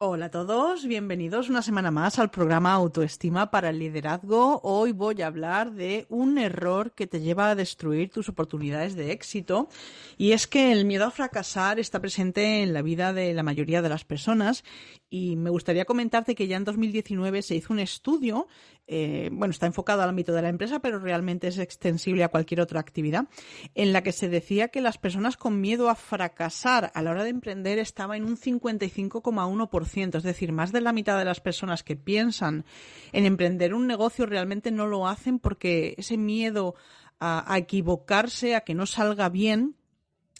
Hola 0.00 0.26
a 0.26 0.30
todos, 0.30 0.86
bienvenidos 0.86 1.48
una 1.48 1.60
semana 1.60 1.90
más 1.90 2.20
al 2.20 2.30
programa 2.30 2.72
Autoestima 2.72 3.50
para 3.50 3.70
el 3.70 3.80
Liderazgo. 3.80 4.60
Hoy 4.62 4.92
voy 4.92 5.22
a 5.22 5.26
hablar 5.26 5.72
de 5.72 6.06
un 6.08 6.38
error 6.38 6.92
que 6.92 7.08
te 7.08 7.20
lleva 7.20 7.50
a 7.50 7.56
destruir 7.56 8.08
tus 8.08 8.28
oportunidades 8.28 8.94
de 8.94 9.10
éxito. 9.10 9.68
Y 10.16 10.30
es 10.30 10.46
que 10.46 10.70
el 10.70 10.84
miedo 10.84 11.04
a 11.04 11.10
fracasar 11.10 11.80
está 11.80 12.00
presente 12.00 12.62
en 12.62 12.74
la 12.74 12.82
vida 12.82 13.12
de 13.12 13.34
la 13.34 13.42
mayoría 13.42 13.82
de 13.82 13.88
las 13.88 14.04
personas. 14.04 14.62
Y 15.10 15.34
me 15.34 15.50
gustaría 15.50 15.84
comentarte 15.84 16.36
que 16.36 16.46
ya 16.46 16.58
en 16.58 16.64
2019 16.64 17.42
se 17.42 17.56
hizo 17.56 17.72
un 17.72 17.80
estudio, 17.80 18.46
eh, 18.86 19.30
bueno, 19.32 19.50
está 19.50 19.66
enfocado 19.66 20.02
al 20.02 20.10
ámbito 20.10 20.32
de 20.32 20.42
la 20.42 20.48
empresa, 20.48 20.78
pero 20.78 20.98
realmente 20.98 21.48
es 21.48 21.58
extensible 21.58 22.24
a 22.24 22.28
cualquier 22.28 22.60
otra 22.60 22.78
actividad, 22.78 23.26
en 23.74 23.92
la 23.92 24.02
que 24.02 24.12
se 24.12 24.28
decía 24.28 24.68
que 24.68 24.80
las 24.80 24.98
personas 24.98 25.36
con 25.36 25.60
miedo 25.60 25.88
a 25.88 25.94
fracasar 25.94 26.92
a 26.94 27.02
la 27.02 27.10
hora 27.10 27.24
de 27.24 27.30
emprender 27.30 27.78
estaba 27.78 28.16
en 28.16 28.24
un 28.24 28.36
55,1%, 28.36 29.87
es 29.96 30.22
decir, 30.22 30.52
más 30.52 30.72
de 30.72 30.80
la 30.80 30.92
mitad 30.92 31.18
de 31.18 31.24
las 31.24 31.40
personas 31.40 31.82
que 31.82 31.96
piensan 31.96 32.64
en 33.12 33.26
emprender 33.26 33.74
un 33.74 33.86
negocio 33.86 34.26
realmente 34.26 34.70
no 34.70 34.86
lo 34.86 35.08
hacen 35.08 35.38
porque 35.38 35.94
ese 35.96 36.16
miedo 36.16 36.74
a, 37.20 37.56
equivocarse, 37.58 38.54
a 38.54 38.60
que 38.60 38.74
no 38.74 38.86
salga 38.86 39.28
bien, 39.28 39.74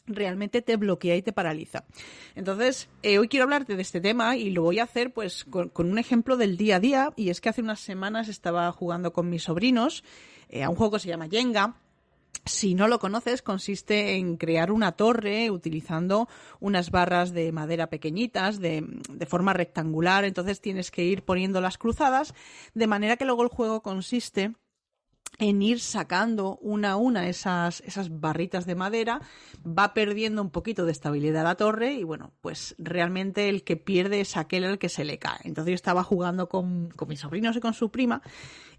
realmente 0.06 0.62
te 0.62 0.76
bloquea 0.76 1.16
y 1.16 1.22
te 1.22 1.32
paraliza. 1.32 1.84
Entonces, 2.34 2.88
eh, 3.02 3.18
hoy 3.18 3.28
quiero 3.28 3.44
hablarte 3.44 3.76
de 3.76 3.82
este 3.82 4.00
tema 4.00 4.36
y 4.36 4.50
lo 4.50 4.62
voy 4.62 4.78
a 4.78 4.84
hacer 4.84 5.12
pues 5.12 5.44
con, 5.44 5.72
un 5.76 5.98
ejemplo 5.98 6.36
del 6.36 6.56
día 6.56 6.76
a 6.76 6.80
día 6.80 7.12
y 7.16 7.30
es 7.30 7.40
que 7.40 7.48
hace 7.48 7.60
unas 7.60 7.80
semanas 7.80 8.28
estaba 8.28 8.70
jugando 8.72 9.12
con 9.12 9.28
mis 9.28 9.44
sobrinos 9.44 10.04
eh, 10.48 10.62
a 10.62 10.70
un 10.70 10.76
juego 10.76 10.92
que 10.92 11.00
se 11.00 11.08
llama 11.08 11.28
Jenga. 11.28 11.76
Si 12.48 12.74
no 12.74 12.88
lo 12.88 12.98
conoces, 12.98 13.42
consiste 13.42 14.16
en 14.16 14.36
crear 14.36 14.72
una 14.72 14.92
torre 14.92 15.50
utilizando 15.50 16.28
unas 16.60 16.90
barras 16.90 17.32
de 17.32 17.52
madera 17.52 17.90
pequeñitas 17.90 18.58
de, 18.58 18.84
de 19.10 19.26
forma 19.26 19.52
rectangular. 19.52 20.24
Entonces 20.24 20.60
tienes 20.60 20.90
que 20.90 21.04
ir 21.04 21.24
poniendo 21.24 21.60
las 21.60 21.78
cruzadas 21.78 22.34
de 22.74 22.86
manera 22.86 23.16
que 23.16 23.24
luego 23.24 23.42
el 23.42 23.48
juego 23.48 23.82
consiste 23.82 24.54
en 25.38 25.62
ir 25.62 25.80
sacando 25.80 26.58
una 26.62 26.92
a 26.92 26.96
una 26.96 27.28
esas, 27.28 27.80
esas 27.82 28.20
barritas 28.20 28.66
de 28.66 28.74
madera, 28.74 29.20
va 29.64 29.94
perdiendo 29.94 30.42
un 30.42 30.50
poquito 30.50 30.84
de 30.84 30.92
estabilidad 30.92 31.44
la 31.44 31.54
torre 31.54 31.92
y 31.92 32.02
bueno, 32.02 32.32
pues 32.40 32.74
realmente 32.78 33.48
el 33.48 33.62
que 33.62 33.76
pierde 33.76 34.20
es 34.20 34.36
aquel 34.36 34.64
al 34.64 34.78
que 34.78 34.88
se 34.88 35.04
le 35.04 35.18
cae. 35.18 35.40
Entonces 35.44 35.70
yo 35.70 35.76
estaba 35.76 36.02
jugando 36.02 36.48
con, 36.48 36.88
con 36.90 37.08
mis 37.08 37.20
sobrinos 37.20 37.56
y 37.56 37.60
con 37.60 37.74
su 37.74 37.90
prima 37.90 38.22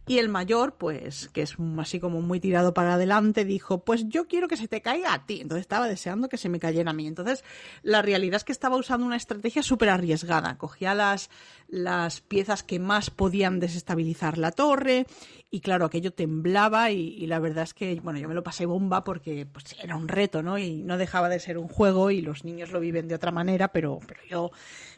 y 0.09 0.17
el 0.17 0.27
mayor, 0.27 0.73
pues, 0.73 1.29
que 1.29 1.43
es 1.43 1.55
así 1.77 1.99
como 1.99 2.19
muy 2.19 2.39
tirado 2.39 2.73
para 2.73 2.95
adelante, 2.95 3.45
dijo, 3.45 3.85
pues 3.85 4.09
yo 4.09 4.25
quiero 4.25 4.47
que 4.47 4.57
se 4.57 4.67
te 4.67 4.81
caiga 4.81 5.13
a 5.13 5.27
ti. 5.27 5.39
Entonces 5.39 5.61
estaba 5.61 5.87
deseando 5.87 6.29
que 6.29 6.37
se 6.37 6.49
me 6.49 6.59
cayera 6.59 6.89
a 6.89 6.93
mí. 6.95 7.05
Entonces, 7.05 7.43
la 7.83 8.01
realidad 8.01 8.37
es 8.37 8.43
que 8.43 8.51
estaba 8.51 8.75
usando 8.75 9.05
una 9.05 9.17
estrategia 9.17 9.61
súper 9.61 9.89
arriesgada. 9.89 10.57
Cogía 10.57 10.95
las, 10.95 11.29
las 11.67 12.21
piezas 12.21 12.63
que 12.63 12.79
más 12.79 13.11
podían 13.11 13.59
desestabilizar 13.59 14.39
la 14.39 14.51
torre 14.51 15.05
y 15.51 15.59
claro, 15.59 15.85
aquello 15.85 16.11
temblaba 16.11 16.89
y, 16.89 17.27
la 17.27 17.37
verdad 17.37 17.65
es 17.65 17.75
que, 17.75 17.99
bueno, 17.99 18.17
yo 18.17 18.27
me 18.27 18.33
lo 18.33 18.41
pasé 18.41 18.65
bomba 18.65 19.03
porque 19.03 19.45
pues, 19.45 19.75
era 19.79 19.95
un 19.95 20.07
reto, 20.07 20.41
¿no? 20.41 20.57
Y 20.57 20.81
no 20.81 20.97
dejaba 20.97 21.29
de 21.29 21.39
ser 21.39 21.59
un 21.59 21.67
juego 21.67 22.09
y 22.09 22.21
los 22.21 22.43
niños 22.43 22.71
lo 22.71 22.79
viven 22.79 23.07
de 23.07 23.13
otra 23.13 23.29
manera, 23.29 23.67
pero, 23.67 23.99
pero 24.07 24.21
yo 24.27 24.49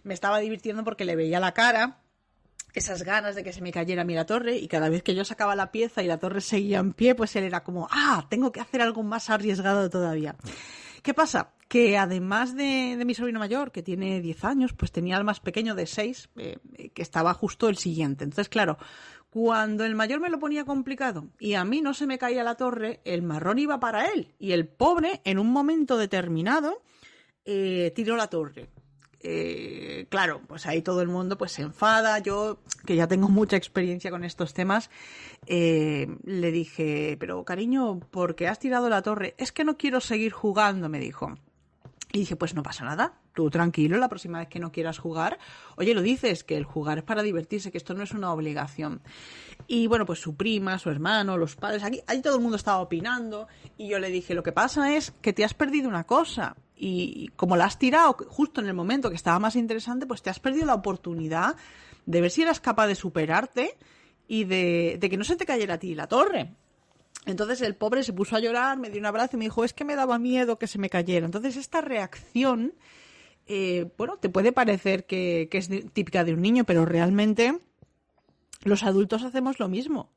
me 0.03 0.13
estaba 0.13 0.39
divirtiendo 0.39 0.85
porque 0.85 1.03
le 1.03 1.17
veía 1.17 1.41
la 1.41 1.53
cara 1.53 1.97
esas 2.73 3.03
ganas 3.03 3.35
de 3.35 3.43
que 3.43 3.53
se 3.53 3.61
me 3.61 3.71
cayera 3.71 4.03
a 4.03 4.05
mí 4.05 4.13
la 4.13 4.25
torre 4.25 4.57
y 4.57 4.67
cada 4.67 4.89
vez 4.89 5.03
que 5.03 5.15
yo 5.15 5.25
sacaba 5.25 5.55
la 5.55 5.71
pieza 5.71 6.03
y 6.03 6.07
la 6.07 6.19
torre 6.19 6.41
seguía 6.41 6.79
en 6.79 6.93
pie, 6.93 7.15
pues 7.15 7.35
él 7.35 7.43
era 7.43 7.63
como, 7.63 7.87
ah, 7.91 8.25
tengo 8.29 8.51
que 8.51 8.61
hacer 8.61 8.81
algo 8.81 9.03
más 9.03 9.29
arriesgado 9.29 9.89
todavía. 9.89 10.35
¿Qué 11.01 11.13
pasa? 11.13 11.53
Que 11.67 11.97
además 11.97 12.55
de, 12.55 13.01
mi 13.05 13.13
sobrino 13.15 13.39
mayor, 13.39 13.71
que 13.71 13.81
tiene 13.81 14.21
10 14.21 14.43
años, 14.45 14.73
pues 14.73 14.91
tenía 14.91 15.17
al 15.17 15.23
más 15.23 15.39
pequeño 15.39 15.73
de 15.73 15.87
6, 15.87 16.29
eh, 16.37 16.57
que 16.93 17.01
estaba 17.01 17.33
justo 17.33 17.69
el 17.69 17.77
siguiente. 17.77 18.23
Entonces, 18.23 18.49
claro, 18.49 18.77
cuando 19.31 19.85
el 19.85 19.95
mayor 19.95 20.19
me 20.19 20.29
lo 20.29 20.39
ponía 20.39 20.65
complicado 20.65 21.29
y 21.39 21.53
a 21.53 21.63
mí 21.63 21.81
no 21.81 21.93
se 21.93 22.05
me 22.05 22.17
caía 22.17 22.43
la 22.43 22.55
torre, 22.55 22.99
el 23.05 23.23
marrón 23.23 23.57
iba 23.57 23.79
para 23.79 24.11
él. 24.11 24.35
Y 24.37 24.51
el 24.51 24.67
pobre, 24.67 25.21
en 25.23 25.39
un 25.39 25.49
momento 25.51 25.97
determinado, 25.97 26.83
eh, 27.45 27.91
tiró 27.95 28.15
la 28.15 28.27
torre. 28.27 28.69
Eh, 29.23 30.07
claro, 30.09 30.41
pues 30.47 30.65
ahí 30.65 30.81
todo 30.81 31.01
el 31.01 31.07
mundo 31.07 31.37
pues 31.37 31.51
se 31.51 31.61
enfada. 31.61 32.19
Yo, 32.19 32.59
que 32.85 32.95
ya 32.95 33.07
tengo 33.07 33.29
mucha 33.29 33.57
experiencia 33.57 34.11
con 34.11 34.23
estos 34.23 34.53
temas, 34.53 34.89
eh, 35.45 36.07
le 36.23 36.51
dije, 36.51 37.17
pero 37.19 37.43
cariño, 37.45 37.99
¿por 37.99 38.35
qué 38.35 38.47
has 38.47 38.59
tirado 38.59 38.89
la 38.89 39.01
torre? 39.01 39.35
Es 39.37 39.51
que 39.51 39.63
no 39.63 39.77
quiero 39.77 40.01
seguir 40.01 40.31
jugando, 40.31 40.89
me 40.89 40.99
dijo. 40.99 41.35
Y 42.13 42.19
dije, 42.19 42.35
pues 42.35 42.53
no 42.53 42.61
pasa 42.61 42.83
nada, 42.83 43.13
tú 43.33 43.49
tranquilo, 43.49 43.97
la 43.97 44.09
próxima 44.09 44.39
vez 44.39 44.49
que 44.49 44.59
no 44.59 44.73
quieras 44.73 44.99
jugar, 44.99 45.39
oye, 45.77 45.93
lo 45.93 46.01
dices, 46.01 46.43
que 46.43 46.57
el 46.57 46.65
jugar 46.65 46.97
es 46.97 47.03
para 47.05 47.23
divertirse, 47.23 47.71
que 47.71 47.77
esto 47.77 47.93
no 47.93 48.03
es 48.03 48.11
una 48.11 48.33
obligación. 48.33 49.01
Y 49.65 49.87
bueno, 49.87 50.05
pues 50.05 50.19
su 50.19 50.35
prima, 50.35 50.77
su 50.77 50.89
hermano, 50.89 51.37
los 51.37 51.55
padres, 51.55 51.83
aquí, 51.83 52.01
ahí 52.07 52.21
todo 52.21 52.35
el 52.35 52.41
mundo 52.41 52.57
estaba 52.57 52.79
opinando, 52.79 53.47
y 53.77 53.87
yo 53.87 53.97
le 53.97 54.09
dije, 54.09 54.33
lo 54.33 54.43
que 54.43 54.51
pasa 54.51 54.93
es 54.93 55.11
que 55.21 55.31
te 55.31 55.45
has 55.45 55.53
perdido 55.53 55.87
una 55.87 56.03
cosa, 56.03 56.57
y 56.83 57.27
como 57.35 57.55
la 57.55 57.65
has 57.65 57.77
tirado 57.77 58.17
justo 58.27 58.59
en 58.59 58.65
el 58.65 58.73
momento 58.73 59.09
que 59.09 59.15
estaba 59.15 59.37
más 59.37 59.55
interesante, 59.55 60.07
pues 60.07 60.23
te 60.23 60.31
has 60.31 60.39
perdido 60.39 60.65
la 60.65 60.73
oportunidad 60.73 61.55
de 62.07 62.21
ver 62.21 62.31
si 62.31 62.41
eras 62.41 62.59
capaz 62.59 62.87
de 62.87 62.95
superarte 62.95 63.77
y 64.27 64.45
de, 64.45 64.97
que 64.99 65.15
no 65.15 65.23
se 65.23 65.35
te 65.35 65.45
cayera 65.45 65.75
a 65.75 65.77
ti 65.77 65.93
la 65.93 66.07
torre. 66.07 66.55
Entonces 67.27 67.61
el 67.61 67.75
pobre 67.75 68.01
se 68.01 68.13
puso 68.13 68.35
a 68.35 68.39
llorar, 68.39 68.79
me 68.79 68.89
dio 68.89 68.99
un 68.99 69.05
abrazo 69.05 69.35
y 69.35 69.37
me 69.37 69.45
dijo, 69.45 69.63
es 69.63 69.73
que 69.73 69.85
me 69.85 69.95
daba 69.95 70.17
miedo 70.17 70.57
que 70.57 70.65
se 70.65 70.79
me 70.79 70.89
cayera. 70.89 71.27
Entonces 71.27 71.55
esta 71.55 71.81
reacción, 71.81 72.73
eh, 73.45 73.91
bueno, 73.95 74.17
te 74.17 74.29
puede 74.29 74.51
parecer 74.51 75.05
que, 75.05 75.49
es 75.51 75.69
típica 75.93 76.23
de 76.23 76.33
un 76.33 76.41
niño, 76.41 76.63
pero 76.63 76.87
realmente 76.87 77.59
los 78.63 78.81
adultos 78.81 79.21
hacemos 79.21 79.59
lo 79.59 79.69
mismo. 79.69 80.09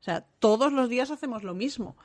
O 0.00 0.04
sea, 0.04 0.26
todos 0.38 0.70
los 0.70 0.90
días 0.90 1.10
hacemos 1.10 1.44
lo 1.44 1.54
mismo. 1.54 1.96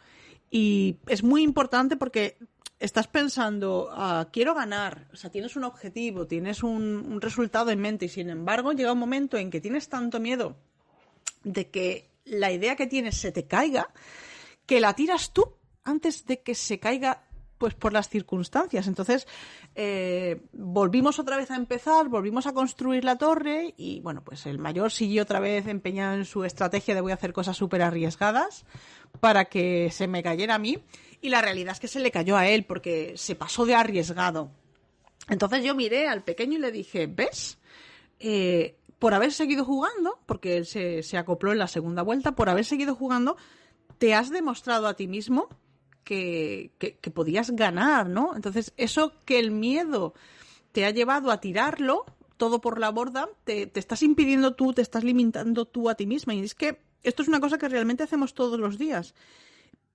Y 0.49 0.95
es 1.07 1.21
muy 1.21 1.43
importante 1.43 1.97
porque 1.97 2.37
estás 2.79 3.07
pensando, 3.07 3.89
ah, 3.91 4.29
quiero 4.31 4.53
ganar, 4.53 5.07
o 5.13 5.15
sea, 5.15 5.29
tienes 5.29 5.55
un 5.55 5.65
objetivo, 5.65 6.27
tienes 6.27 6.63
un 6.63 7.19
resultado 7.21 7.71
en 7.71 7.79
mente 7.79 8.05
y 8.05 8.09
sin 8.09 8.29
embargo 8.29 8.71
llega 8.71 8.93
un 8.93 8.99
momento 8.99 9.37
en 9.37 9.49
que 9.49 9.61
tienes 9.61 9.89
tanto 9.89 10.19
miedo 10.19 10.55
de 11.43 11.69
que 11.69 12.09
la 12.25 12.51
idea 12.51 12.75
que 12.75 12.87
tienes 12.87 13.17
se 13.17 13.31
te 13.31 13.45
caiga, 13.45 13.89
que 14.65 14.79
la 14.79 14.93
tiras 14.93 15.33
tú 15.33 15.55
antes 15.83 16.25
de 16.25 16.41
que 16.41 16.55
se 16.55 16.79
caiga 16.79 17.23
pues 17.57 17.73
por 17.73 17.91
las 17.91 18.07
circunstancias. 18.07 18.87
Entonces, 18.87 19.27
eh, 19.75 20.41
volvimos 20.53 21.19
otra 21.19 21.35
vez 21.35 21.51
a 21.51 21.57
empezar, 21.57 22.07
volvimos 22.07 22.47
a 22.47 22.53
construir 22.53 23.03
la 23.03 23.17
torre 23.17 23.73
y 23.77 23.99
bueno, 23.99 24.23
pues 24.23 24.45
el 24.45 24.59
mayor 24.59 24.91
siguió 24.91 25.23
otra 25.23 25.41
vez 25.41 25.67
empeñado 25.67 26.15
en 26.15 26.25
su 26.25 26.45
estrategia 26.45 26.95
de 26.95 27.01
voy 27.01 27.11
a 27.11 27.15
hacer 27.15 27.33
cosas 27.33 27.57
súper 27.57 27.81
arriesgadas 27.81 28.65
para 29.19 29.45
que 29.45 29.91
se 29.91 30.07
me 30.07 30.23
cayera 30.23 30.55
a 30.55 30.59
mí 30.59 30.81
y 31.21 31.29
la 31.29 31.41
realidad 31.41 31.73
es 31.73 31.79
que 31.79 31.87
se 31.87 31.99
le 31.99 32.11
cayó 32.11 32.37
a 32.37 32.47
él 32.47 32.65
porque 32.65 33.13
se 33.15 33.35
pasó 33.35 33.65
de 33.65 33.75
arriesgado. 33.75 34.51
Entonces 35.27 35.63
yo 35.63 35.75
miré 35.75 36.07
al 36.07 36.23
pequeño 36.23 36.57
y 36.57 36.61
le 36.61 36.71
dije, 36.71 37.07
¿ves? 37.07 37.57
Eh, 38.19 38.75
por 38.97 39.13
haber 39.13 39.31
seguido 39.31 39.63
jugando, 39.63 40.19
porque 40.25 40.57
él 40.57 40.65
se, 40.65 41.03
se 41.03 41.17
acopló 41.17 41.51
en 41.51 41.59
la 41.59 41.67
segunda 41.67 42.01
vuelta, 42.01 42.33
por 42.33 42.49
haber 42.49 42.65
seguido 42.65 42.95
jugando, 42.95 43.37
te 43.97 44.13
has 44.13 44.29
demostrado 44.29 44.87
a 44.87 44.95
ti 44.95 45.07
mismo 45.07 45.47
que, 46.03 46.71
que, 46.79 47.11
podías 47.11 47.51
ganar, 47.51 48.09
¿no? 48.09 48.35
Entonces, 48.35 48.73
eso 48.77 49.13
que 49.25 49.37
el 49.37 49.51
miedo 49.51 50.15
te 50.71 50.85
ha 50.85 50.89
llevado 50.89 51.31
a 51.31 51.39
tirarlo 51.39 52.05
todo 52.37 52.61
por 52.61 52.79
la 52.79 52.89
borda, 52.89 53.29
te, 53.43 53.67
te, 53.67 53.79
estás 53.79 54.01
impidiendo 54.01 54.55
tú, 54.55 54.73
te 54.73 54.81
estás 54.81 55.03
limitando 55.03 55.65
tú 55.65 55.89
a 55.89 55.95
ti 55.95 56.07
misma. 56.07 56.33
Y 56.33 56.39
es 56.39 56.55
que 56.55 56.81
esto 57.03 57.21
es 57.21 57.27
una 57.27 57.39
cosa 57.39 57.57
que 57.57 57.69
realmente 57.69 58.03
hacemos 58.03 58.33
todos 58.33 58.59
los 58.59 58.77
días. 58.77 59.13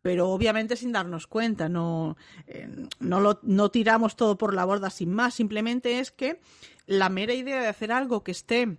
Pero 0.04 0.28
obviamente 0.28 0.76
sin 0.76 0.92
darnos 0.92 1.26
cuenta, 1.26 1.70
no, 1.70 2.19
eh, 2.47 2.69
no, 3.00 3.20
lo, 3.20 3.41
no 3.42 3.70
tiramos 3.70 4.16
todo 4.16 4.37
por 4.37 4.53
la 4.53 4.66
borda 4.66 4.91
sin 4.91 5.10
más. 5.10 5.32
Simplemente 5.32 5.98
es 5.98 6.10
que 6.10 6.41
la 6.87 7.09
mera 7.09 7.32
idea 7.32 7.62
de 7.62 7.69
hacer 7.69 7.91
algo 7.91 8.22
que 8.22 8.33
esté 8.33 8.77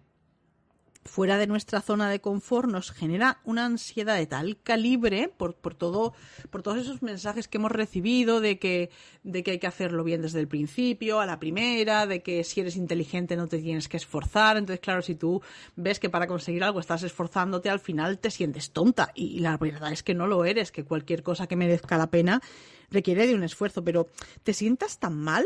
fuera 1.06 1.38
de 1.38 1.48
nuestra 1.48 1.82
zona 1.82 2.10
de 2.10 2.20
confort 2.20 2.70
nos 2.70 2.92
genera 2.92 3.40
una 3.44 3.66
ansiedad 3.66 4.18
de 4.18 4.26
tal 4.26 4.58
calibre 4.62 5.32
por, 5.38 5.56
por 5.56 5.76
todo 5.76 6.14
por 6.50 6.64
todos 6.64 6.80
esos 6.80 7.04
mensajes 7.04 7.48
que 7.48 7.58
hemos 7.60 7.72
recibido 7.72 8.42
de 8.42 8.58
que 8.58 8.90
de 9.24 9.44
que 9.44 9.52
hay 9.52 9.60
que 9.60 9.68
hacerlo 9.68 10.04
bien 10.04 10.24
desde 10.24 10.40
el 10.40 10.48
principio 10.48 11.20
a 11.20 11.26
la 11.26 11.40
primera 11.40 12.08
de 12.08 12.24
que 12.24 12.44
si 12.44 12.62
eres 12.62 12.76
inteligente 12.76 13.36
no 13.36 13.48
te 13.48 13.60
tienes 13.60 13.88
que 13.88 13.98
esforzar. 13.98 14.58
Entonces 14.58 14.80
claro 14.80 15.02
si 15.02 15.16
tú 15.16 15.42
ves 15.76 16.00
que 16.00 16.10
para 16.10 16.28
conseguir 16.28 16.64
algo 16.64 16.80
estás 16.80 17.04
esforzándote 17.04 17.70
al 17.70 17.80
final 17.80 18.18
te 18.20 18.32
sientes 18.32 18.72
tonta. 18.72 19.12
Y, 19.14 19.40
la 19.40 19.58
verdad 19.58 19.92
es 19.92 20.02
que 20.02 20.16
no 20.16 20.28
lo 20.28 20.44
eres 20.44 20.72
que 20.72 20.84
cualquier 20.84 21.22
cosa 21.22 21.48
que 21.48 21.56
merezca 21.56 21.98
la 21.98 22.10
pena 22.10 22.42
requiere 22.90 23.28
de 23.28 23.36
un 23.36 23.44
esfuerzo. 23.44 23.84
Pero 23.84 24.08
te 24.44 24.54
sientas 24.54 25.00
tan 25.00 25.16
mal 25.18 25.46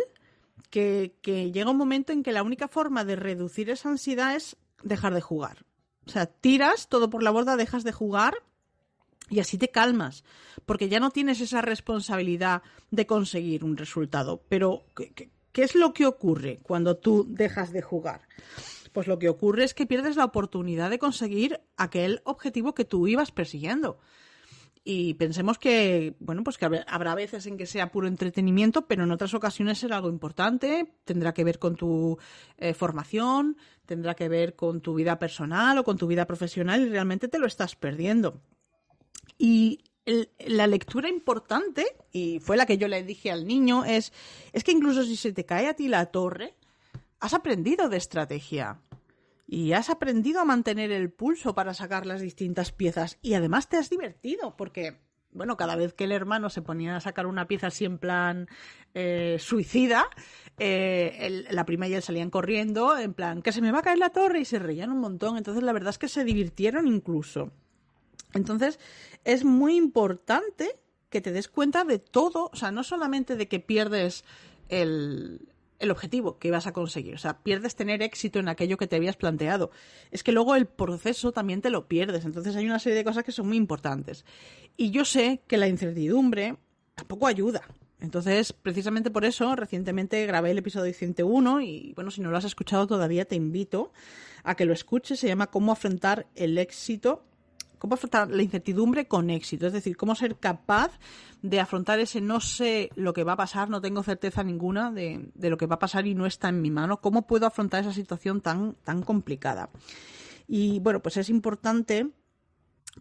que, 0.69 1.15
que 1.21 1.51
llega 1.51 1.71
un 1.71 1.77
momento 1.77 2.13
en 2.13 2.23
que 2.23 2.31
la 2.31 2.43
única 2.43 2.67
forma 2.67 3.03
de 3.03 3.15
reducir 3.15 3.69
esa 3.69 3.89
ansiedad 3.89 4.35
es 4.35 4.55
dejar 4.83 5.13
de 5.13 5.21
jugar. 5.21 5.65
O 6.05 6.09
sea, 6.09 6.25
tiras 6.25 6.87
todo 6.87 7.09
por 7.09 7.23
la 7.23 7.31
borda, 7.31 7.55
dejas 7.55 7.83
de 7.83 7.91
jugar 7.91 8.35
y 9.29 9.39
así 9.39 9.57
te 9.57 9.69
calmas, 9.69 10.23
porque 10.65 10.89
ya 10.89 10.99
no 10.99 11.11
tienes 11.11 11.39
esa 11.39 11.61
responsabilidad 11.61 12.63
de 12.89 13.05
conseguir 13.05 13.63
un 13.63 13.77
resultado. 13.77 14.41
Pero 14.49 14.85
¿qué 14.95 15.63
es 15.63 15.75
lo 15.75 15.93
que 15.93 16.07
ocurre 16.07 16.59
cuando 16.63 16.97
tú 16.97 17.25
dejas 17.29 17.71
de 17.71 17.81
jugar? 17.81 18.21
Pues 18.91 19.07
lo 19.07 19.19
que 19.19 19.29
ocurre 19.29 19.63
es 19.65 19.73
que 19.73 19.85
pierdes 19.85 20.15
la 20.15 20.25
oportunidad 20.25 20.89
de 20.89 20.99
conseguir 20.99 21.61
aquel 21.77 22.21
objetivo 22.23 22.73
que 22.73 22.85
tú 22.85 23.07
ibas 23.07 23.31
persiguiendo. 23.31 23.99
Y 24.83 25.15
pensemos 25.15 25.59
que, 25.59 26.15
bueno, 26.19 26.43
pues 26.43 26.57
que 26.57 26.65
habrá 26.87 27.13
veces 27.13 27.45
en 27.45 27.57
que 27.57 27.65
sea 27.65 27.91
puro 27.91 28.07
entretenimiento, 28.07 28.87
pero 28.87 29.03
en 29.03 29.11
otras 29.11 29.33
ocasiones 29.33 29.79
será 29.79 29.97
algo 29.97 30.09
importante, 30.09 30.93
tendrá 31.03 31.33
que 31.33 31.43
ver 31.43 31.59
con 31.59 31.75
tu 31.75 32.17
eh, 32.57 32.73
formación, 32.73 33.57
tendrá 33.85 34.15
que 34.15 34.29
ver 34.29 34.55
con 34.55 34.81
tu 34.81 34.93
vida 34.93 35.19
personal 35.19 35.77
o 35.77 35.83
con 35.83 35.97
tu 35.97 36.07
vida 36.07 36.25
profesional 36.25 36.81
y 36.81 36.89
realmente 36.89 37.27
te 37.27 37.39
lo 37.39 37.45
estás 37.45 37.75
perdiendo. 37.75 38.41
Y 39.37 39.83
la 40.39 40.67
lectura 40.67 41.09
importante, 41.09 41.85
y 42.11 42.39
fue 42.39 42.57
la 42.57 42.65
que 42.65 42.77
yo 42.77 42.87
le 42.87 43.03
dije 43.03 43.31
al 43.31 43.45
niño, 43.45 43.85
es, 43.85 44.11
es 44.53 44.63
que 44.63 44.71
incluso 44.71 45.03
si 45.03 45.15
se 45.15 45.33
te 45.33 45.45
cae 45.45 45.67
a 45.67 45.75
ti 45.75 45.87
la 45.87 46.05
torre, 46.07 46.55
has 47.19 47.33
aprendido 47.33 47.89
de 47.89 47.97
estrategia 47.97 48.79
y 49.51 49.73
has 49.73 49.89
aprendido 49.89 50.39
a 50.39 50.45
mantener 50.45 50.91
el 50.91 51.11
pulso 51.11 51.55
para 51.55 51.73
sacar 51.73 52.05
las 52.05 52.21
distintas 52.21 52.71
piezas 52.71 53.17
y 53.23 53.33
además 53.33 53.67
te 53.67 53.77
has 53.77 53.89
divertido 53.89 54.55
porque 54.55 54.99
bueno, 55.31 55.57
cada 55.57 55.75
vez 55.75 55.93
que 55.93 56.03
el 56.03 56.11
hermano 56.11 56.49
se 56.49 56.61
ponía 56.61 56.95
a 56.95 57.01
sacar 57.01 57.25
una 57.27 57.47
pieza 57.47 57.67
así 57.67 57.85
en 57.85 57.97
plan 57.97 58.47
eh, 58.93 59.37
suicida, 59.39 60.05
eh, 60.57 61.45
la 61.49 61.65
prima 61.65 61.87
y 61.87 61.93
él 61.93 62.01
salían 62.01 62.29
corriendo 62.29 62.97
en 62.97 63.13
plan 63.13 63.41
que 63.41 63.51
se 63.51 63.61
me 63.61 63.71
va 63.71 63.79
a 63.79 63.83
caer 63.83 63.99
la 63.99 64.09
torre 64.09 64.39
y 64.39 64.45
se 64.45 64.59
reían 64.59 64.91
un 64.91 64.99
montón. 64.99 65.37
Entonces 65.37 65.63
la 65.63 65.73
verdad 65.73 65.91
es 65.91 65.97
que 65.97 66.07
se 66.07 66.23
divirtieron 66.23 66.87
incluso. 66.87 67.51
Entonces 68.33 68.79
es 69.23 69.43
muy 69.43 69.75
importante 69.75 70.79
que 71.09 71.21
te 71.21 71.31
des 71.31 71.47
cuenta 71.47 71.83
de 71.85 71.97
todo, 71.97 72.49
o 72.53 72.55
sea, 72.55 72.71
no 72.71 72.83
solamente 72.83 73.35
de 73.35 73.47
que 73.47 73.59
pierdes 73.59 74.25
el, 74.67 75.51
el 75.79 75.91
objetivo 75.91 76.37
que 76.37 76.49
ibas 76.49 76.67
a 76.67 76.73
conseguir. 76.73 77.15
O 77.15 77.17
sea, 77.17 77.39
pierdes 77.39 77.75
tener 77.75 78.01
éxito 78.01 78.39
en 78.39 78.49
aquello 78.49 78.77
que 78.77 78.87
te 78.87 78.95
habías 78.95 79.15
planteado. 79.15 79.71
Es 80.11 80.23
que 80.23 80.31
luego 80.31 80.55
el 80.55 80.67
proceso 80.67 81.31
también 81.31 81.61
te 81.61 81.69
lo 81.69 81.87
pierdes. 81.87 82.25
Entonces 82.25 82.55
hay 82.55 82.65
una 82.65 82.79
serie 82.79 82.97
de 82.97 83.03
cosas 83.03 83.23
que 83.23 83.31
son 83.31 83.47
muy 83.47 83.57
importantes. 83.57 84.25
Y 84.77 84.91
yo 84.91 85.05
sé 85.05 85.41
que 85.47 85.57
la 85.57 85.67
incertidumbre 85.67 86.57
tampoco 86.95 87.27
ayuda. 87.27 87.61
Entonces, 88.01 88.53
precisamente 88.53 89.11
por 89.11 89.25
eso, 89.25 89.55
recientemente 89.55 90.25
grabé 90.25 90.51
el 90.51 90.57
episodio 90.57 90.93
101 90.93 91.61
y, 91.61 91.93
bueno, 91.95 92.11
si 92.11 92.21
no 92.21 92.31
lo 92.31 92.37
has 92.37 92.45
escuchado 92.45 92.87
todavía, 92.87 93.25
te 93.25 93.35
invito 93.35 93.91
a 94.43 94.55
que 94.55 94.65
lo 94.65 94.73
escuches. 94.73 95.19
Se 95.19 95.27
llama 95.27 95.47
Cómo 95.47 95.73
afrontar 95.73 96.27
el 96.35 96.57
éxito 96.57 97.25
cómo 97.79 97.95
afrontar 97.95 98.29
la 98.29 98.43
incertidumbre 98.43 99.07
con 99.07 99.29
éxito, 99.29 99.65
es 99.67 99.73
decir, 99.73 99.97
cómo 99.97 100.13
ser 100.13 100.37
capaz 100.37 100.99
de 101.41 101.59
afrontar 101.59 101.99
ese 101.99 102.21
no 102.21 102.41
sé 102.41 102.89
lo 102.95 103.13
que 103.13 103.23
va 103.23 103.33
a 103.33 103.37
pasar, 103.37 103.69
no 103.69 103.81
tengo 103.81 104.03
certeza 104.03 104.43
ninguna 104.43 104.91
de, 104.91 105.31
lo 105.35 105.57
que 105.57 105.65
va 105.65 105.75
a 105.75 105.79
pasar 105.79 106.05
y 106.05 106.13
no 106.13 106.25
está 106.25 106.49
en 106.49 106.61
mi 106.61 106.69
mano, 106.69 107.01
cómo 107.01 107.25
puedo 107.25 107.47
afrontar 107.47 107.81
esa 107.81 107.93
situación 107.93 108.41
tan, 108.41 108.75
tan 108.83 109.01
complicada. 109.01 109.69
Y 110.47 110.79
bueno, 110.79 111.01
pues 111.01 111.17
es 111.17 111.29
importante 111.29 112.11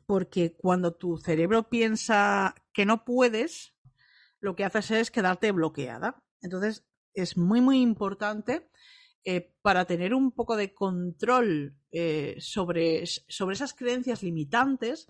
porque 0.06 0.52
cuando 0.52 0.92
tu 0.94 1.18
cerebro 1.18 1.68
piensa 1.68 2.54
que 2.72 2.86
no 2.86 3.04
puedes, 3.04 3.74
lo 4.40 4.54
que 4.54 4.64
haces 4.64 4.90
es 4.92 5.10
quedarte 5.10 5.50
bloqueada. 5.52 6.22
Entonces, 6.40 6.84
es 7.14 7.36
muy, 7.36 7.60
muy 7.60 7.80
importante 7.80 8.68
eh, 9.24 9.52
para 9.62 9.84
tener 9.84 10.14
un 10.14 10.32
poco 10.32 10.56
de 10.56 10.72
control 10.72 11.76
eh, 11.90 12.36
sobre, 12.38 13.04
sobre, 13.06 13.54
esas 13.54 13.74
creencias 13.74 14.22
limitantes, 14.22 15.06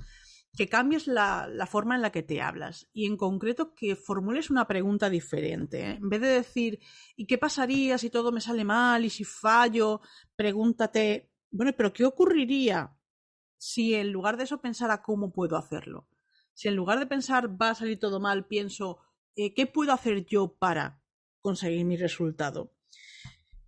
que 0.57 0.69
cambies 0.69 1.07
la, 1.07 1.49
forma 1.71 1.95
en 1.95 2.03
la 2.03 2.11
que 2.11 2.23
te 2.23 2.41
hablas 2.41 2.89
y 2.93 3.07
en 3.07 3.17
concreto 3.17 3.75
que 3.75 3.95
formules 3.95 4.51
una 4.51 4.67
pregunta 4.67 5.11
diferente. 5.11 5.83
¿eh? 5.83 5.99
En 6.01 6.09
vez 6.09 6.21
de 6.21 6.29
decir, 6.29 6.81
¿y 7.17 7.27
qué 7.27 7.39
pasaría 7.39 7.99
si 7.99 8.11
todo 8.11 8.33
me 8.33 8.41
sale 8.41 8.65
mal 8.65 9.05
y 9.05 9.11
si 9.11 9.25
fallo? 9.25 10.01
Pregúntate, 10.35 11.31
bueno, 11.51 11.73
pero 11.77 11.93
¿qué 11.93 12.05
ocurriría 12.05 12.97
si 13.57 13.95
en 13.95 14.11
lugar 14.11 14.37
de 14.37 14.45
eso 14.45 14.61
pensara 14.61 15.03
cómo 15.03 15.33
puedo 15.33 15.57
hacerlo? 15.57 16.09
Si 16.55 16.67
en 16.67 16.75
lugar 16.75 16.99
de 16.99 17.07
pensar 17.07 17.61
va 17.61 17.71
a 17.71 17.75
salir 17.75 18.01
todo 18.01 18.19
mal, 18.19 18.47
pienso, 18.47 18.99
¿qué 19.37 19.71
puedo 19.73 19.93
hacer 19.93 20.27
yo 20.27 20.57
para 20.59 21.01
conseguir 21.41 21.85
mi 21.85 21.97
resultado? 21.97 22.73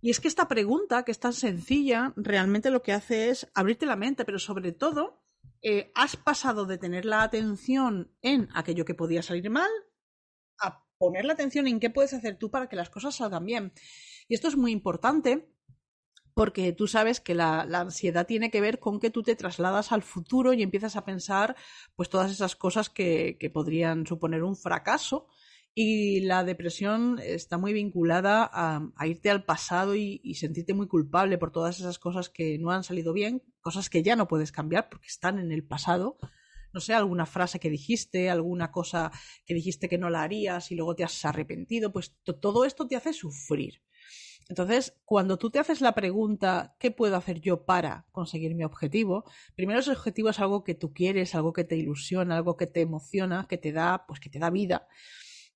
Y 0.01 0.09
es 0.09 0.19
que 0.19 0.27
esta 0.27 0.47
pregunta, 0.47 1.03
que 1.03 1.11
es 1.11 1.19
tan 1.19 1.33
sencilla, 1.33 2.11
realmente 2.15 2.71
lo 2.71 2.81
que 2.81 2.91
hace 2.91 3.29
es 3.29 3.47
abrirte 3.53 3.85
la 3.85 3.95
mente, 3.95 4.25
pero 4.25 4.39
sobre 4.39 4.71
todo, 4.71 5.21
eh, 5.61 5.91
has 5.93 6.15
pasado 6.15 6.65
de 6.65 6.79
tener 6.79 7.05
la 7.05 7.21
atención 7.21 8.11
en 8.23 8.49
aquello 8.55 8.83
que 8.83 8.95
podía 8.95 9.21
salir 9.21 9.49
mal 9.51 9.69
a 10.59 10.83
poner 10.97 11.25
la 11.25 11.33
atención 11.33 11.67
en 11.67 11.79
qué 11.79 11.91
puedes 11.91 12.13
hacer 12.13 12.37
tú 12.37 12.49
para 12.49 12.67
que 12.67 12.75
las 12.75 12.89
cosas 12.89 13.15
salgan 13.15 13.45
bien. 13.45 13.73
Y 14.27 14.33
esto 14.33 14.47
es 14.47 14.57
muy 14.57 14.71
importante 14.71 15.47
porque 16.33 16.73
tú 16.73 16.87
sabes 16.87 17.19
que 17.19 17.35
la, 17.35 17.61
ansiedad 17.61 18.25
tiene 18.25 18.49
que 18.49 18.61
ver 18.61 18.79
con 18.79 18.99
que 18.99 19.11
tú 19.11 19.21
te 19.21 19.35
trasladas 19.35 19.91
al 19.91 20.01
futuro 20.01 20.53
y 20.53 20.63
empiezas 20.63 20.95
a 20.95 21.05
pensar 21.05 21.55
pues 21.95 22.09
todas 22.09 22.31
esas 22.31 22.55
cosas 22.55 22.89
que, 22.89 23.37
que 23.39 23.51
podrían 23.51 24.07
suponer 24.07 24.41
un 24.41 24.55
fracaso 24.55 25.27
y 25.73 26.21
la 26.21 26.43
depresión 26.43 27.19
está 27.23 27.57
muy 27.57 27.71
vinculada 27.73 28.49
a, 28.51 29.07
irte 29.07 29.29
al 29.29 29.45
pasado 29.45 29.95
y, 29.95 30.19
sentirte 30.35 30.73
muy 30.73 30.87
culpable 30.87 31.37
por 31.37 31.51
todas 31.51 31.79
esas 31.79 31.97
cosas 31.97 32.29
que 32.29 32.57
no 32.57 32.71
han 32.71 32.83
salido 32.83 33.13
bien, 33.13 33.41
cosas 33.61 33.89
que 33.89 34.03
ya 34.03 34.15
no 34.15 34.27
puedes 34.27 34.51
cambiar 34.51 34.89
porque 34.89 35.07
están 35.07 35.39
en 35.39 35.51
el 35.51 35.63
pasado. 35.63 36.17
No 36.73 36.79
sé, 36.79 36.93
alguna 36.93 37.25
frase 37.25 37.59
que 37.59 37.69
dijiste, 37.69 38.29
alguna 38.29 38.71
cosa 38.71 39.11
que 39.45 39.53
dijiste 39.53 39.89
que 39.89 39.97
no 39.97 40.09
la 40.09 40.23
harías 40.23 40.71
y 40.71 40.75
luego 40.75 40.95
te 40.95 41.03
has 41.03 41.25
arrepentido, 41.25 41.91
pues 41.91 42.15
todo 42.41 42.65
esto 42.65 42.87
te 42.87 42.95
hace 42.95 43.13
sufrir. 43.13 43.81
Entonces, 44.49 44.97
cuando 45.05 45.37
tú 45.37 45.49
te 45.49 45.59
haces 45.59 45.79
la 45.79 45.93
pregunta, 45.93 46.75
¿qué 46.79 46.91
puedo 46.91 47.15
hacer 47.15 47.39
yo 47.39 47.65
para 47.65 48.05
conseguir 48.11 48.55
mi 48.55 48.65
objetivo? 48.65 49.23
Primero, 49.55 49.79
ese 49.79 49.91
objetivo 49.91 50.29
es 50.29 50.39
algo 50.39 50.63
que 50.63 50.75
tú 50.75 50.93
quieres, 50.93 51.35
algo 51.35 51.53
que 51.53 51.63
te 51.63 51.77
ilusiona, 51.77 52.35
algo 52.35 52.57
que 52.57 52.67
te 52.67 52.81
emociona, 52.81 53.47
que 53.47 53.57
te 53.57 53.71
da, 53.71 54.05
pues 54.05 54.19
que 54.19 54.29
te 54.29 54.39
da 54.39 54.49
vida. 54.49 54.87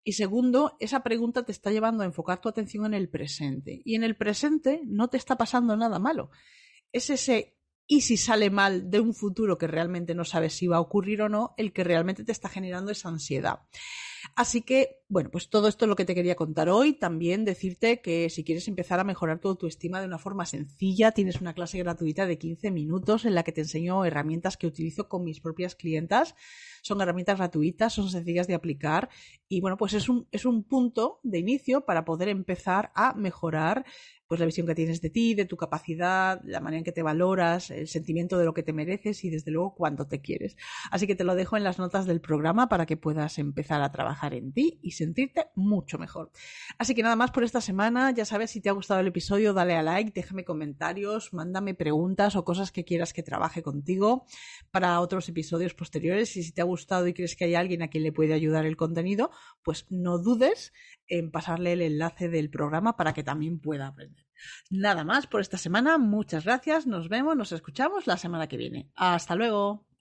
Y 0.07 0.13
segundo, 0.13 0.78
esa 0.80 1.02
pregunta 1.02 1.44
te 1.44 1.52
está 1.52 1.72
llevando 1.72 2.04
a 2.04 2.06
enfocar 2.06 2.40
tu 2.40 2.48
atención 2.48 2.86
en 2.86 2.94
el 2.94 3.10
presente. 3.10 3.81
Y 3.84 3.96
en 3.96 4.04
el 4.04 4.16
presente 4.16 4.84
no 4.86 5.10
te 5.10 5.18
está 5.18 5.36
pasando 5.36 5.75
nada 5.75 5.98
malo. 5.98 6.30
Es 6.92 7.10
ese 7.10 7.57
y 7.88 8.02
si 8.02 8.16
sale 8.16 8.52
mal 8.52 8.92
de 8.92 9.00
un 9.00 9.16
futuro 9.16 9.57
que 9.57 9.68
realmente 9.68 10.13
no 10.13 10.24
sabes 10.24 10.54
si 10.54 10.68
va 10.68 10.78
a 10.78 10.81
ocurrir 10.81 11.24
o 11.24 11.30
no, 11.30 11.56
el 11.57 11.74
que 11.74 11.84
realmente 11.84 12.24
te 12.24 12.31
está 12.31 12.50
generando 12.50 12.92
esa 12.92 13.10
ansiedad. 13.10 13.62
Así 14.36 14.62
que, 14.62 15.04
bueno, 15.07 15.30
pues 15.30 15.50
todo 15.50 15.68
esto 15.68 15.86
es 15.86 15.89
lo 15.89 15.95
que 15.95 16.06
te 16.06 16.16
quería 16.16 16.36
contar 16.36 16.69
hoy. 16.69 16.94
También 16.94 17.45
decirte 17.45 18.01
que 18.01 18.30
si 18.30 18.44
quieres 18.44 18.68
empezar 18.68 19.00
a 19.00 19.04
mejorar 19.04 19.39
tu 19.39 19.50
autoestima 19.50 20.00
de 20.00 20.07
una 20.07 20.18
forma 20.18 20.45
sencilla, 20.45 21.12
tienes 21.12 21.42
una 21.42 21.54
clase 21.54 21.77
gratuita 21.77 22.25
de 22.25 22.38
15 22.38 22.71
minutos 22.71 23.26
en 23.26 23.35
la 23.35 23.44
que 23.44 23.52
te 23.52 23.61
enseño 23.61 24.04
herramientas 24.06 24.57
que 24.57 24.68
utilizo 24.68 25.07
con 25.07 25.23
mis 25.23 25.42
propias 25.42 25.76
clientas. 25.76 26.35
Son 26.81 27.02
herramientas 27.02 27.38
gratuitas, 27.38 27.94
son 27.94 28.09
sencillas 28.09 28.47
de 28.47 28.56
aplicar 28.56 29.09
y 29.47 29.61
bueno, 29.61 29.78
pues 29.78 29.94
es 29.94 30.09
un, 30.09 30.28
es 30.31 30.45
un 30.45 30.64
punto 30.64 31.19
de 31.23 31.40
inicio 31.40 31.85
para 31.85 32.06
poder 32.06 32.30
empezar 32.30 32.92
a 32.95 33.14
mejorar 33.14 33.85
pues 34.28 34.40
la 34.40 34.45
visión 34.45 34.66
que 34.66 34.76
tienes 34.76 35.02
de 35.02 35.09
ti, 35.09 35.35
de 35.35 35.45
tu 35.45 35.56
capacidad, 35.56 36.42
la 36.44 36.59
manera 36.59 36.80
en 36.80 36.83
que 36.83 36.92
te 36.92 37.04
valoras, 37.04 37.69
el 37.69 37.88
sentimiento 37.88 38.38
de 38.38 38.45
lo 38.45 38.54
que 38.54 38.64
te 38.64 38.73
mereces 38.73 39.23
y 39.23 39.30
desde 39.30 39.52
luego 39.52 39.76
cuánto 39.76 40.07
te 40.07 40.19
quieres. 40.19 40.57
Así 40.90 41.06
que 41.06 41.16
te 41.16 41.23
lo 41.23 41.35
dejo 41.35 41.57
en 41.57 41.64
las 41.64 41.78
notas 41.78 42.06
del 42.06 42.21
programa 42.21 42.68
para 42.68 42.85
que 42.85 42.97
puedas 42.97 43.38
empezar 43.38 43.81
a 43.81 43.92
en 44.34 44.52
ti 44.54 44.80
y 44.81 44.92
sentirte 44.92 45.48
mucho 45.56 45.98
mejor. 45.98 46.31
Así 46.78 46.95
que 46.95 47.04
nada 47.04 47.16
más 47.16 47.31
por 47.31 47.44
esta 47.44 47.62
semana. 47.62 48.12
Ya 48.12 48.26
sabes, 48.26 48.52
si 48.52 48.62
te 48.62 48.69
ha 48.69 48.74
gustado 48.74 49.00
el 49.00 49.07
episodio, 49.07 49.54
dale 49.54 49.76
a 49.76 49.84
like, 49.84 50.12
déjame 50.14 50.45
comentarios, 50.45 51.34
mándame 51.34 51.74
preguntas 51.74 52.36
o 52.36 52.44
cosas 52.44 52.72
que 52.72 52.86
quieras 52.86 53.14
que 53.14 53.24
trabaje 53.24 53.62
contigo 53.62 54.26
para 54.72 55.00
otros 55.00 55.30
episodios 55.30 55.74
posteriores. 55.74 56.36
Y 56.38 56.44
si 56.44 56.52
te 56.52 56.62
ha 56.62 56.66
gustado 56.66 57.07
y 57.07 57.14
crees 57.14 57.36
que 57.36 57.45
hay 57.45 57.56
alguien 57.56 57.81
a 57.81 57.90
quien 57.90 58.04
le 58.04 58.12
puede 58.12 58.34
ayudar 58.34 58.66
el 58.66 58.78
contenido, 58.78 59.31
pues 59.64 59.86
no 59.90 60.18
dudes 60.18 60.74
en 61.07 61.31
pasarle 61.31 61.74
el 61.74 61.81
enlace 61.81 62.30
del 62.30 62.50
programa 62.50 62.95
para 62.95 63.14
que 63.14 63.24
también 63.24 63.60
pueda 63.60 63.88
aprender. 63.88 64.26
Nada 64.69 65.04
más 65.04 65.28
por 65.28 65.42
esta 65.42 65.57
semana. 65.57 65.98
Muchas 65.98 66.45
gracias. 66.45 66.88
Nos 66.88 67.10
vemos, 67.10 67.36
nos 67.36 67.52
escuchamos 67.52 68.07
la 68.07 68.18
semana 68.18 68.48
que 68.48 68.57
viene. 68.57 68.90
Hasta 68.95 69.36
luego. 69.36 69.94